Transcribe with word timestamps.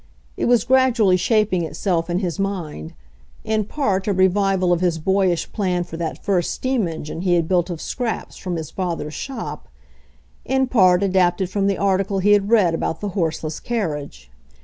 It 0.35 0.45
was 0.45 0.63
gradually 0.63 1.15
shaping 1.15 1.63
itself 1.63 2.09
in 2.09 2.17
his 2.17 2.39
mind, 2.39 2.95
in 3.43 3.65
part 3.65 4.07
a 4.07 4.13
revival 4.13 4.73
of 4.73 4.81
his 4.81 4.97
boyish 4.97 5.51
plan 5.51 5.83
for 5.83 5.95
that 5.97 6.23
first 6.25 6.49
steam 6.53 6.85
engihe 6.87 7.21
he 7.21 7.35
had 7.35 7.47
built 7.47 7.69
of 7.69 7.79
scraps 7.79 8.35
from 8.35 8.55
his 8.55 8.71
father's 8.71 9.13
shop, 9.13 9.67
in 10.43 10.65
part 10.65 11.03
adapted 11.03 11.51
from 11.51 11.67
the 11.67 11.77
article 11.77 12.17
he 12.17 12.31
had 12.31 12.49
read 12.49 12.73
about 12.73 12.99
the 12.99 13.09
horseless 13.09 13.59
carriage. 13.59 14.31